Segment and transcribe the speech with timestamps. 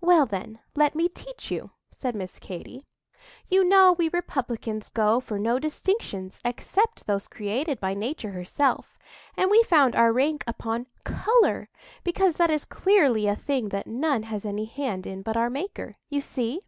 [0.00, 2.84] "Well, then, let me teach you," said Miss Katy.
[3.48, 8.98] "You know we republicans go for no distinctions except those created by Nature herself,
[9.36, 11.68] and we found our rank upon colour,
[12.02, 15.96] because that is clearly a thing that none has any hand in but our Maker.
[16.10, 16.62] You see?"